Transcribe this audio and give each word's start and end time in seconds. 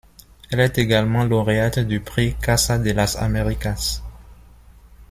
Elle 0.49 0.61
est 0.61 0.79
également 0.79 1.25
lauréate 1.25 1.77
du 1.77 1.99
Prix 1.99 2.33
Casa 2.41 2.79
de 2.79 2.89
las 2.89 3.17
Americas. 3.17 4.01